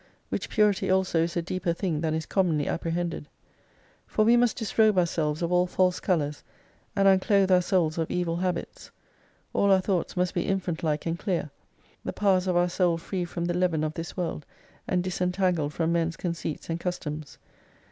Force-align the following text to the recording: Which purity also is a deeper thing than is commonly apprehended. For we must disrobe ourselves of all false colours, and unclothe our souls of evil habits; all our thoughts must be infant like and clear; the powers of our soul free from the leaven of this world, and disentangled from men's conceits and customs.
Which 0.29 0.49
purity 0.49 0.89
also 0.89 1.19
is 1.19 1.37
a 1.37 1.43
deeper 1.43 1.73
thing 1.73 2.01
than 2.01 2.15
is 2.15 2.25
commonly 2.25 2.67
apprehended. 2.67 3.27
For 4.07 4.25
we 4.25 4.35
must 4.35 4.57
disrobe 4.57 4.97
ourselves 4.97 5.43
of 5.43 5.51
all 5.51 5.67
false 5.67 5.99
colours, 5.99 6.43
and 6.95 7.07
unclothe 7.07 7.51
our 7.51 7.61
souls 7.61 7.99
of 7.99 8.09
evil 8.09 8.37
habits; 8.37 8.89
all 9.53 9.71
our 9.71 9.79
thoughts 9.79 10.17
must 10.17 10.33
be 10.33 10.47
infant 10.47 10.81
like 10.81 11.05
and 11.05 11.19
clear; 11.19 11.51
the 12.03 12.13
powers 12.13 12.47
of 12.47 12.55
our 12.57 12.67
soul 12.69 12.97
free 12.97 13.25
from 13.25 13.45
the 13.45 13.53
leaven 13.53 13.83
of 13.83 13.93
this 13.93 14.17
world, 14.17 14.43
and 14.87 15.03
disentangled 15.03 15.71
from 15.71 15.91
men's 15.91 16.17
conceits 16.17 16.67
and 16.67 16.79
customs. 16.79 17.37